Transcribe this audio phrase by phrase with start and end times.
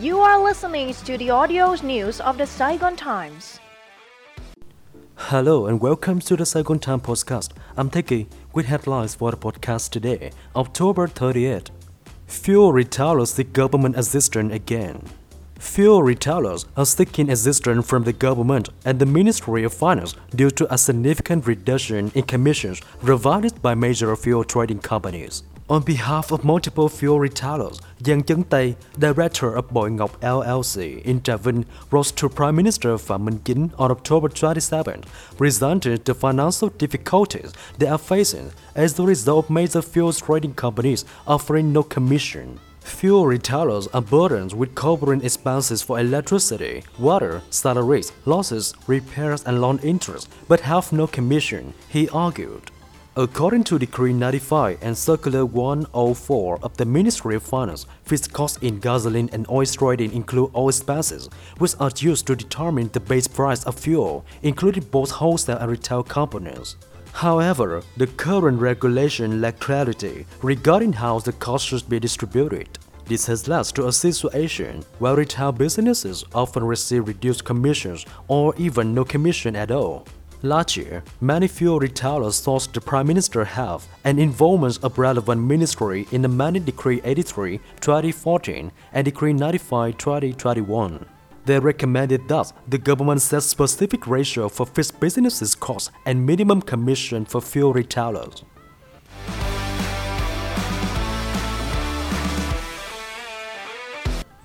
[0.00, 3.58] You are listening to the audio news of the Saigon Times.
[5.14, 7.52] Hello and welcome to the Saigon Time podcast.
[7.78, 11.70] I'm Teki with headlines for the podcast today, October 30th.
[12.26, 15.02] Fuel retailers seek government assistance again.
[15.58, 20.70] Fuel retailers are seeking assistance from the government and the Ministry of Finance due to
[20.70, 25.42] a significant reduction in commissions provided by major fuel trading companies.
[25.68, 31.20] On behalf of multiple fuel retailers, Giang Chấn Tây, director of Bội Ngọc LLC in
[31.20, 35.02] Trà Vinh, wrote to Prime Minister Phạm Minh Chính on October 27,
[35.36, 41.04] presented the financial difficulties they are facing as a result of major fuel trading companies
[41.26, 42.60] offering no commission.
[42.82, 49.80] Fuel retailers are burdened with covering expenses for electricity, water, salaries, losses, repairs, and loan
[49.82, 52.70] interest, but have no commission, he argued.
[53.18, 58.78] According to Decree 95 and Circular 104 of the Ministry of Finance, fixed costs in
[58.78, 63.64] gasoline and oil trading include all expenses, which are used to determine the base price
[63.64, 66.76] of fuel, including both wholesale and retail companies.
[67.14, 72.68] However, the current regulation lacks clarity regarding how the cost should be distributed.
[73.06, 78.92] This has led to a situation where retail businesses often receive reduced commissions or even
[78.94, 80.06] no commission at all.
[80.46, 86.06] Last year, many fuel retailers sought the Prime Minister help and involvement of relevant ministry
[86.12, 91.04] in amending Decree 83 2014 and Decree 95 2021.
[91.46, 97.24] They recommended that the government set specific ratio for fixed businesses cost and minimum commission
[97.24, 98.44] for fuel retailers.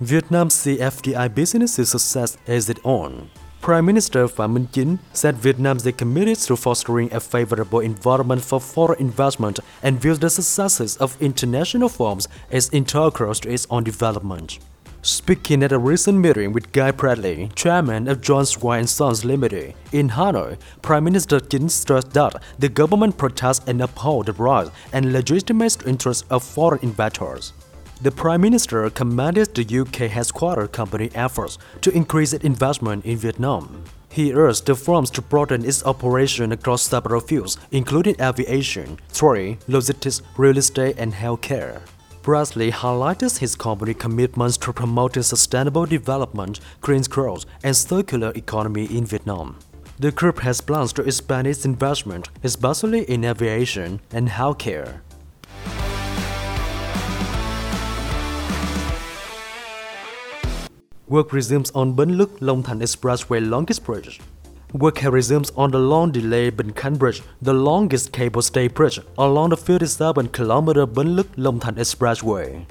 [0.00, 3.30] Vietnam's CFDI businesses success is it on.
[3.62, 8.60] Prime Minister Phạm Minh Chính said Vietnam is committed to fostering a favorable environment for
[8.60, 14.58] foreign investment and views the successes of international firms as integral to its own development.
[15.02, 19.74] Speaking at a recent meeting with Guy Bradley, chairman of John Swire & Sons Limited,
[19.92, 25.12] in Hanoi, Prime Minister Chính stressed that the government protects and upholds the rights and
[25.12, 27.52] legitimate interests of foreign investors.
[28.02, 33.84] The Prime Minister commended the UK headquarter company efforts to increase its investment in Vietnam.
[34.10, 40.20] He urged the firms to broaden its operation across several fields, including aviation, trade, logistics,
[40.36, 41.80] real estate, and healthcare.
[42.22, 49.06] Bradley highlighted his company's commitments to promoting sustainable development, green growth, and circular economy in
[49.06, 49.58] Vietnam.
[50.00, 55.02] The group has plans to expand its investment, especially in aviation and healthcare.
[61.12, 64.18] Work resumes on Bến Lức Long Thành Expressway longest bridge.
[64.72, 68.98] Work has resumed on the long delayed Bình Khánh Bridge, the longest cable stay bridge
[69.18, 72.64] along the 57 km Bến Lức Long Thành Expressway.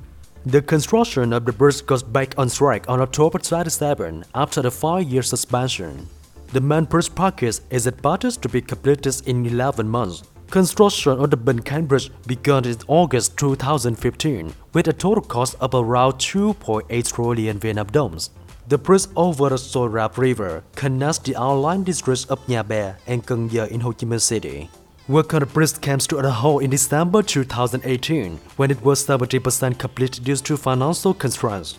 [0.44, 5.22] The construction of the bridge goes back on track on October 27 after the five-year
[5.22, 6.08] suspension.
[6.52, 10.24] The main bridge package is expected to be completed in 11 months.
[10.52, 16.16] Construction of the Khánh Bridge began in August 2015 with a total cost of around
[16.16, 18.32] 2.8 trillion Vietnam dollars.
[18.68, 23.26] The bridge over the Soài Rạp River connects the outlying districts of Nhà Bè and
[23.26, 24.68] Cần Giờ in Ho Chi Minh City.
[25.08, 29.80] Work on the bridge came to a halt in December 2018 when it was 70%
[29.80, 31.78] complete due to financial constraints.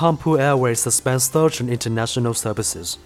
[0.00, 2.96] Bamboo Airways suspends certain international services.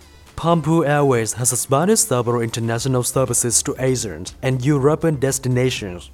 [0.41, 6.13] Bamboo Airways has suspended several international services to Asian and European destinations.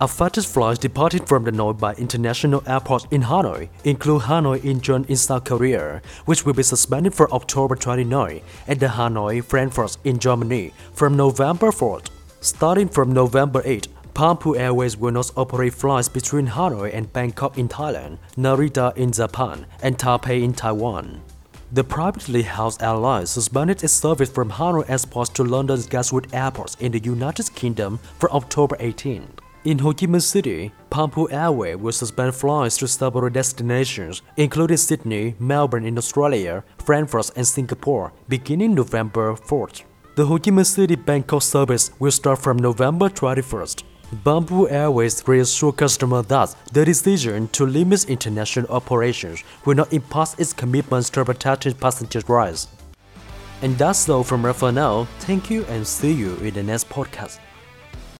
[0.00, 5.16] Affected flights departing from the Noi Bai International airports in Hanoi include Hanoi Incheon in
[5.16, 10.72] South Korea, which will be suspended for October 29, and the Hanoi Frankfurt in Germany
[10.92, 12.10] from November 4th.
[12.40, 17.66] Starting from November 8, Bamboo Airways will not operate flights between Hanoi and Bangkok in
[17.66, 21.22] Thailand, Narita in Japan, and Taipei in Taiwan.
[21.72, 26.92] The privately held airline suspended its service from Hanoi Airport to London's Gatwick Airport in
[26.92, 29.26] the United Kingdom from October 18.
[29.64, 35.36] In Ho Chi Minh City, Bamboo Airways will suspend flights to several destinations, including Sydney,
[35.38, 39.84] Melbourne in Australia, Frankfurt, and Singapore, beginning November 4th.
[40.16, 43.84] The Ho Chi Minh City Bangkok service will start from November 21st.
[44.12, 50.52] Bamboo Airways reassure customers that the decision to limit international operations will not impact its
[50.52, 52.68] commitments to protecting passenger rights.
[53.62, 55.04] And that's all from us for now.
[55.20, 57.38] Thank you and see you in the next podcast.